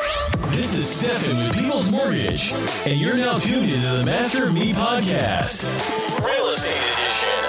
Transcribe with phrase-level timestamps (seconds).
[0.00, 2.52] This is Stefan with People's Mortgage,
[2.86, 5.64] and you're now tuned into the Master Me podcast,
[6.22, 7.45] Real Estate Edition.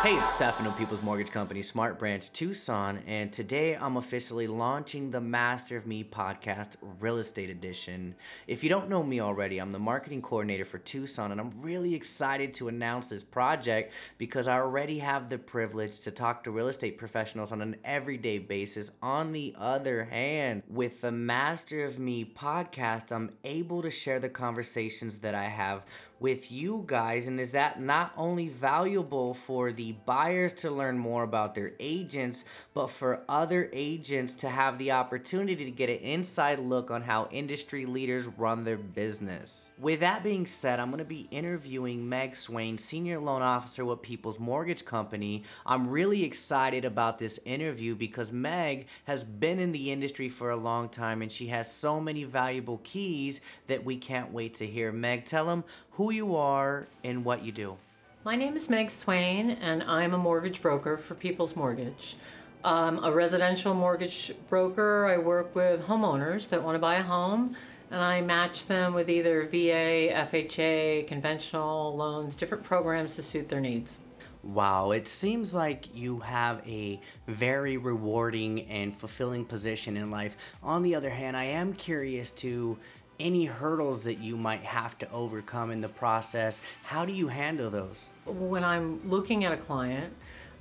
[0.00, 5.20] Hey, it's Stefano People's Mortgage Company, Smart Branch, Tucson, and today I'm officially launching the
[5.20, 8.14] Master of Me podcast, Real Estate Edition.
[8.46, 11.96] If you don't know me already, I'm the marketing coordinator for Tucson, and I'm really
[11.96, 16.68] excited to announce this project because I already have the privilege to talk to real
[16.68, 18.92] estate professionals on an everyday basis.
[19.02, 24.28] On the other hand, with the Master of Me podcast, I'm able to share the
[24.28, 25.84] conversations that I have
[26.20, 31.22] with you guys and is that not only valuable for the buyers to learn more
[31.22, 36.58] about their agents but for other agents to have the opportunity to get an inside
[36.58, 39.70] look on how industry leaders run their business?
[39.78, 44.02] With that being said i'm going to be interviewing meg swain senior loan officer with
[44.02, 45.44] people's mortgage company.
[45.66, 50.56] I'm really excited about this interview because meg has been in the industry for a
[50.56, 54.92] long time and she has so many valuable keys that we can't wait to hear.
[54.92, 55.64] Meg tell them
[55.98, 57.76] who you are and what you do.
[58.22, 62.14] My name is Meg Swain, and I'm a mortgage broker for People's Mortgage.
[62.62, 65.06] I'm a residential mortgage broker.
[65.06, 67.56] I work with homeowners that want to buy a home,
[67.90, 73.60] and I match them with either VA, FHA, conventional loans, different programs to suit their
[73.60, 73.98] needs.
[74.44, 80.54] Wow, it seems like you have a very rewarding and fulfilling position in life.
[80.62, 82.78] On the other hand, I am curious to
[83.20, 86.62] any hurdles that you might have to overcome in the process.
[86.82, 88.08] How do you handle those?
[88.26, 90.12] When I'm looking at a client,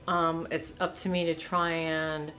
[0.08, 2.32] um, it's up to me to try and,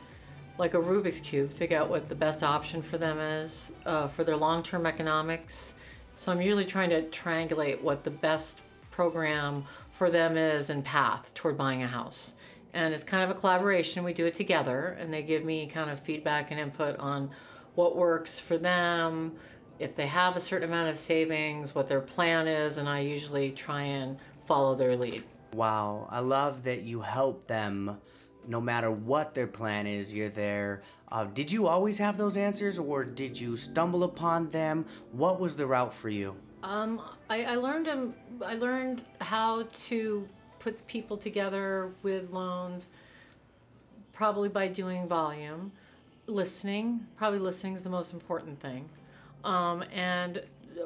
[0.56, 4.24] like a Rubik's Cube, figure out what the best option for them is uh, for
[4.24, 5.74] their long term economics.
[6.16, 11.32] So I'm usually trying to triangulate what the best program for them is and path
[11.34, 12.34] toward buying a house.
[12.74, 14.04] And it's kind of a collaboration.
[14.04, 17.30] We do it together, and they give me kind of feedback and input on
[17.74, 19.36] what works for them,
[19.78, 23.52] if they have a certain amount of savings, what their plan is, and I usually
[23.52, 25.22] try and follow their lead.
[25.54, 27.98] Wow, I love that you help them
[28.48, 30.82] no matter what their plan is, you're there.
[31.12, 34.86] Uh, did you always have those answers or did you stumble upon them?
[35.12, 36.34] What was the route for you?
[36.62, 37.00] Um,
[37.30, 38.14] I, I learned um,
[38.44, 40.28] I learned how to
[40.58, 42.90] put people together with loans
[44.12, 45.70] probably by doing volume.
[46.26, 48.88] Listening, probably listening is the most important thing.
[49.48, 50.42] Um, and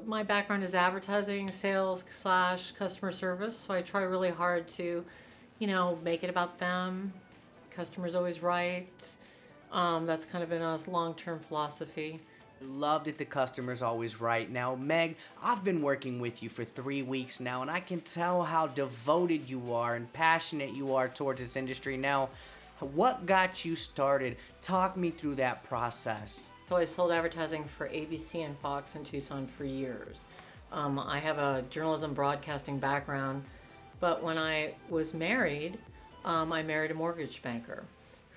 [0.06, 3.58] my background is advertising, sales slash customer service.
[3.58, 5.04] So I try really hard to,
[5.58, 7.12] you know, make it about them.
[7.72, 9.16] Customer's always right.
[9.72, 12.20] Um, that's kind of been a long-term philosophy.
[12.60, 14.48] Love that the customer's always right.
[14.48, 18.44] Now, Meg, I've been working with you for three weeks now, and I can tell
[18.44, 21.96] how devoted you are and passionate you are towards this industry.
[21.96, 22.28] Now,
[22.78, 24.36] what got you started?
[24.60, 26.51] Talk me through that process.
[26.68, 30.26] So I sold advertising for ABC and Fox in Tucson for years.
[30.70, 33.44] Um, I have a journalism broadcasting background,
[34.00, 35.78] but when I was married,
[36.24, 37.84] um, I married a mortgage banker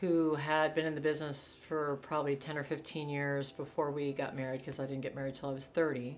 [0.02, 4.36] who had been in the business for probably 10 or 15 years before we got
[4.36, 6.18] married because I didn't get married till I was 30.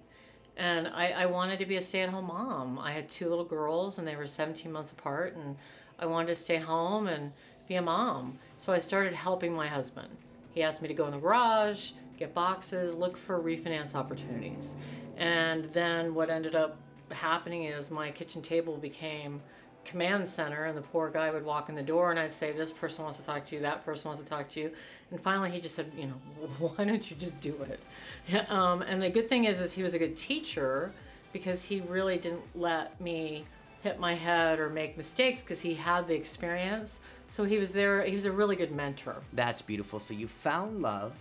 [0.55, 2.79] And I, I wanted to be a stay at home mom.
[2.79, 5.55] I had two little girls and they were 17 months apart, and
[5.99, 7.31] I wanted to stay home and
[7.67, 8.39] be a mom.
[8.57, 10.09] So I started helping my husband.
[10.57, 14.75] He asked me to go in the garage, get boxes, look for refinance opportunities.
[15.15, 16.77] And then what ended up
[17.11, 19.43] happening is my kitchen table became
[19.85, 22.71] command center and the poor guy would walk in the door and I'd say this
[22.71, 24.71] person wants to talk to you that person wants to talk to you
[25.11, 26.13] and finally he just said you know
[26.59, 29.93] why don't you just do it um, and the good thing is is he was
[29.93, 30.91] a good teacher
[31.31, 33.45] because he really didn't let me
[33.81, 38.03] hit my head or make mistakes because he had the experience so he was there
[38.03, 41.13] he was a really good mentor that's beautiful so you found love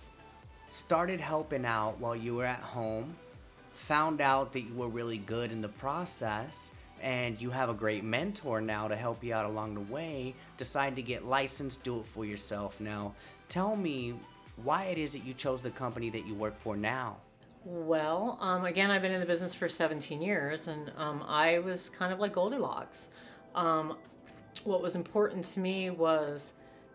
[0.70, 3.16] started helping out while you were at home,
[3.70, 6.70] found out that you were really good in the process,
[7.02, 10.96] and you have a great mentor now to help you out along the way, decide
[10.96, 12.80] to get licensed, do it for yourself.
[12.80, 13.14] Now,
[13.48, 14.14] tell me
[14.62, 17.18] why it is that you chose the company that you work for now.
[17.64, 21.90] Well, um, again, I've been in the business for 17 years, and um, I was
[21.90, 23.08] kind of like Goldilocks.
[23.54, 23.96] Um,
[24.64, 26.52] what was important to me was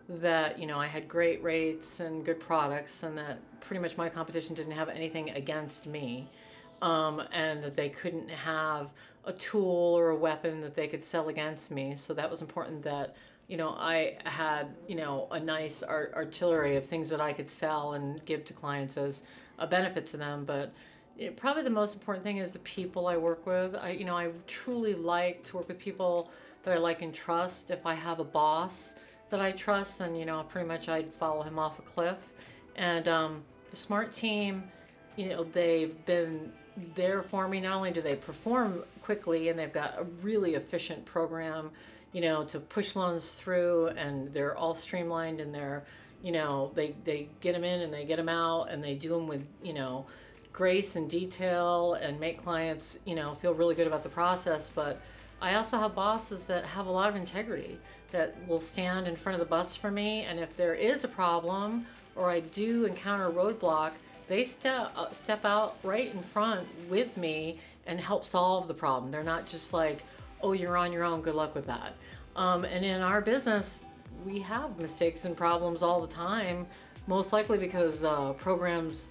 [0.08, 4.08] that you know I had great rates and good products, and that pretty much my
[4.08, 6.30] competition didn't have anything against me,
[6.80, 8.90] um, and that they couldn't have
[9.24, 11.94] a tool or a weapon that they could sell against me.
[11.94, 13.16] So that was important that
[13.48, 17.48] you know I had you know a nice art- artillery of things that I could
[17.48, 19.22] sell and give to clients as
[19.58, 20.72] a benefit to them, but.
[21.18, 23.76] It, probably the most important thing is the people I work with.
[23.76, 26.30] I, you know, I truly like to work with people
[26.64, 27.70] that I like and trust.
[27.70, 28.94] If I have a boss
[29.30, 32.18] that I trust, and you know, pretty much I'd follow him off a cliff.
[32.76, 34.64] And um, the smart team
[35.16, 36.52] you know, they've been
[36.94, 37.60] there for me.
[37.60, 41.70] Not only do they perform quickly and they've got a really efficient program,
[42.12, 45.84] you know, to push loans through and they're all streamlined and they're,
[46.22, 49.10] you know, they, they get them in and they get them out and they do
[49.10, 50.06] them with, you know,
[50.52, 54.70] grace and detail and make clients, you know, feel really good about the process.
[54.74, 55.00] But
[55.42, 57.76] I also have bosses that have a lot of integrity
[58.12, 60.22] that will stand in front of the bus for me.
[60.22, 61.84] And if there is a problem
[62.14, 63.90] or I do encounter a roadblock,
[64.28, 69.10] they step uh, step out right in front with me and help solve the problem.
[69.10, 70.04] They're not just like,
[70.42, 71.22] "Oh, you're on your own.
[71.22, 71.94] Good luck with that."
[72.36, 73.84] Um, and in our business,
[74.24, 76.66] we have mistakes and problems all the time.
[77.08, 79.08] Most likely because uh, programs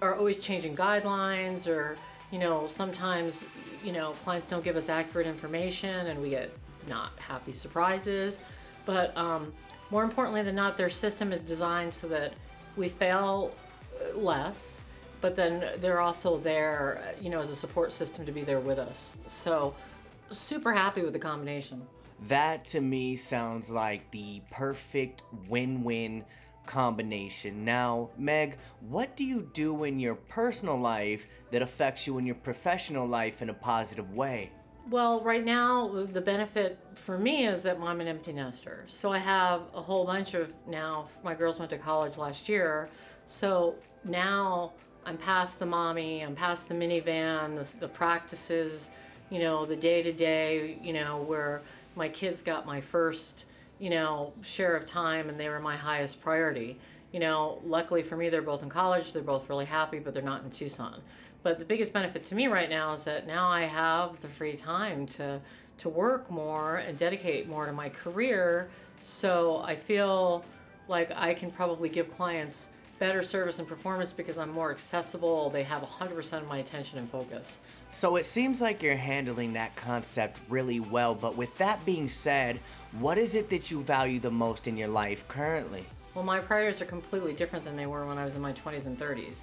[0.00, 1.96] are always changing guidelines, or
[2.30, 3.44] you know, sometimes
[3.84, 6.50] you know clients don't give us accurate information, and we get
[6.88, 8.38] not happy surprises.
[8.86, 9.52] But um,
[9.90, 12.34] more importantly than not, their system is designed so that
[12.76, 13.52] we fail
[14.14, 14.82] less,
[15.20, 18.78] but then they're also there, you know, as a support system to be there with
[18.78, 19.16] us.
[19.26, 19.74] So,
[20.30, 21.86] super happy with the combination.
[22.28, 26.24] That to me sounds like the perfect win win
[26.66, 27.64] combination.
[27.64, 32.34] Now, Meg, what do you do in your personal life that affects you in your
[32.36, 34.50] professional life in a positive way?
[34.90, 38.84] Well, right now, the benefit for me is that I'm an empty nester.
[38.86, 42.88] So I have a whole bunch of now, my girls went to college last year.
[43.26, 44.72] So now
[45.06, 48.90] I'm past the mommy, I'm past the minivan, the, the practices,
[49.30, 51.62] you know, the day to day, you know, where
[51.96, 53.46] my kids got my first,
[53.78, 56.78] you know, share of time and they were my highest priority.
[57.12, 60.22] You know, luckily for me, they're both in college, they're both really happy, but they're
[60.22, 61.00] not in Tucson.
[61.42, 64.56] But the biggest benefit to me right now is that now I have the free
[64.56, 65.40] time to
[65.76, 68.68] to work more and dedicate more to my career.
[69.00, 70.44] So I feel
[70.88, 72.68] like I can probably give clients
[73.04, 75.50] better service and performance because I'm more accessible.
[75.50, 77.60] They have 100% of my attention and focus.
[77.90, 82.60] So it seems like you're handling that concept really well, but with that being said,
[82.92, 85.84] what is it that you value the most in your life currently?
[86.14, 88.86] Well, my priorities are completely different than they were when I was in my 20s
[88.86, 89.40] and 30s.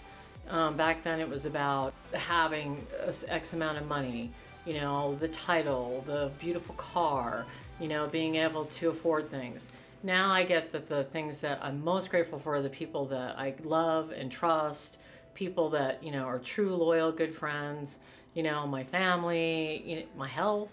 [0.49, 2.83] Um, back then, it was about having
[3.27, 4.31] X amount of money,
[4.65, 7.45] you know, the title, the beautiful car,
[7.79, 9.67] you know, being able to afford things
[10.03, 13.37] now I get that the things that I'm most grateful for are the people that
[13.37, 14.99] I love and trust,
[15.33, 17.99] people that, you know, are true, loyal, good friends,
[18.33, 20.71] you know, my family, you know, my health.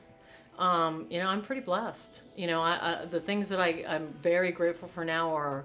[0.59, 2.23] Um, you know, I'm pretty blessed.
[2.37, 5.65] You know, I, I, the things that I, I'm very grateful for now are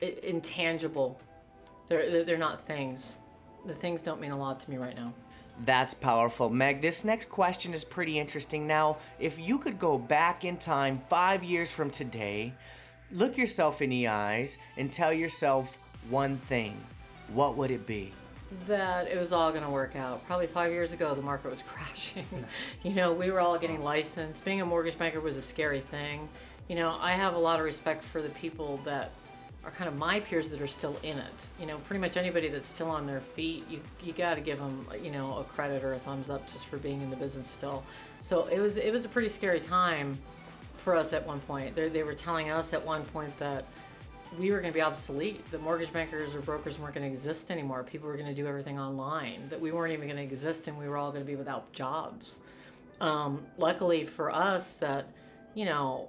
[0.00, 1.20] intangible.
[1.88, 3.14] They're, they're not things.
[3.66, 5.12] The things don't mean a lot to me right now.
[5.64, 6.48] That's powerful.
[6.48, 8.66] Meg, this next question is pretty interesting.
[8.66, 12.54] Now, if you could go back in time five years from today,
[13.12, 15.78] look yourself in the eyes and tell yourself
[16.08, 16.80] one thing,
[17.32, 18.12] what would it be?
[18.66, 20.26] That it was all going to work out.
[20.26, 22.26] Probably five years ago, the market was crashing.
[22.82, 24.44] you know, we were all getting licensed.
[24.44, 26.28] Being a mortgage banker was a scary thing.
[26.68, 29.12] You know, I have a lot of respect for the people that
[29.64, 31.50] are kind of my peers that are still in it.
[31.60, 34.58] You know, pretty much anybody that's still on their feet, you you got to give
[34.58, 37.46] them, you know, a credit or a thumbs up just for being in the business
[37.46, 37.84] still.
[38.20, 40.18] So it was it was a pretty scary time
[40.82, 41.74] for us at one point.
[41.74, 43.64] They, they were telling us at one point that
[44.38, 45.48] we were going to be obsolete.
[45.50, 47.82] That mortgage bankers or brokers weren't going to exist anymore.
[47.84, 49.48] People were going to do everything online.
[49.48, 51.72] That we weren't even going to exist, and we were all going to be without
[51.72, 52.40] jobs.
[53.00, 55.06] Um, luckily for us, that
[55.54, 56.08] you know,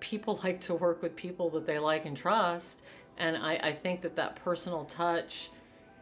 [0.00, 2.80] people like to work with people that they like and trust,
[3.18, 5.50] and I, I think that that personal touch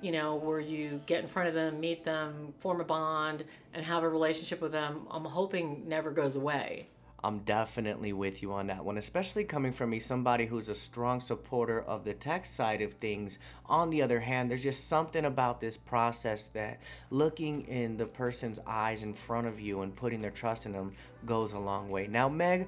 [0.02, 3.86] you know, where you get in front of them, meet them, form a bond, and
[3.86, 6.88] have a relationship with them, I'm hoping never goes away.
[7.24, 11.20] I'm definitely with you on that one, especially coming from me, somebody who's a strong
[11.20, 13.38] supporter of the tech side of things.
[13.66, 18.58] On the other hand, there's just something about this process that looking in the person's
[18.66, 20.92] eyes in front of you and putting their trust in them
[21.24, 22.08] goes a long way.
[22.08, 22.66] Now, Meg,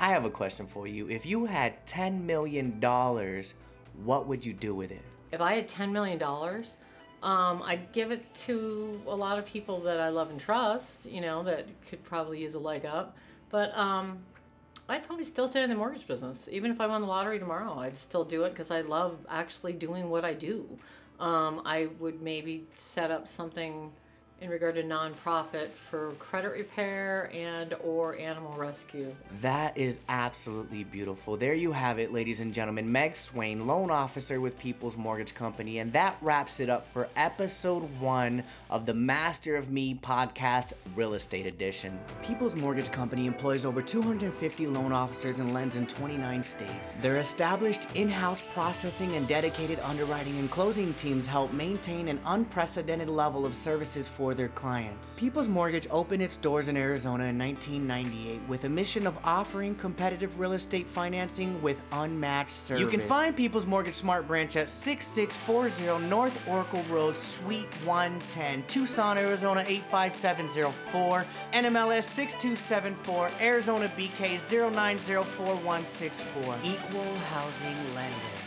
[0.00, 1.08] I have a question for you.
[1.08, 2.80] If you had $10 million,
[4.02, 5.02] what would you do with it?
[5.30, 6.20] If I had $10 million,
[7.22, 11.20] um, I'd give it to a lot of people that I love and trust, you
[11.20, 13.16] know, that could probably use a leg up.
[13.50, 14.18] But um,
[14.88, 16.48] I'd probably still stay in the mortgage business.
[16.50, 19.72] Even if I won the lottery tomorrow, I'd still do it because I love actually
[19.72, 20.66] doing what I do.
[21.18, 23.92] Um, I would maybe set up something
[24.42, 29.14] in regard to nonprofit for credit repair and or animal rescue.
[29.40, 31.38] That is absolutely beautiful.
[31.38, 32.92] There you have it, ladies and gentlemen.
[32.92, 37.82] Meg Swain, loan officer with People's Mortgage Company, and that wraps it up for episode
[37.98, 41.98] one of the Master of Me podcast, Real Estate Edition.
[42.22, 46.94] People's Mortgage Company employs over 250 loan officers and lends in 29 states.
[47.00, 53.46] Their established in-house processing and dedicated underwriting and closing teams help maintain an unprecedented level
[53.46, 55.16] of services for their clients.
[55.16, 60.40] People's Mortgage opened its doors in Arizona in 1998 with a mission of offering competitive
[60.40, 62.80] real estate financing with unmatched service.
[62.80, 69.16] You can find People's Mortgage Smart Branch at 6640 North Oracle Road, Suite 110, Tucson,
[69.16, 76.64] Arizona 85704, NMLS 6274, Arizona BK 0904164.
[76.64, 78.45] Equal Housing Lender.